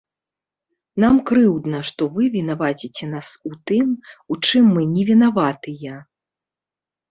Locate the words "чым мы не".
4.49-5.03